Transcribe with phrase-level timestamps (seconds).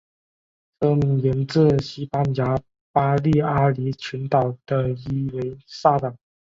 [0.79, 2.59] 车名源自西班牙
[2.91, 6.15] 巴利阿里群岛的伊维萨岛。